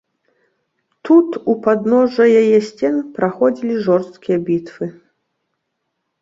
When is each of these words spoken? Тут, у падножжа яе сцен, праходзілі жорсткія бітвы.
Тут, 1.09 1.29
у 1.53 1.53
падножжа 1.67 2.25
яе 2.41 2.57
сцен, 2.69 2.95
праходзілі 3.19 3.75
жорсткія 3.89 4.37
бітвы. 4.49 4.85